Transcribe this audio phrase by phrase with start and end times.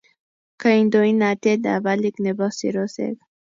[0.61, 3.17] Kandoinatet ab alik nebo sirosek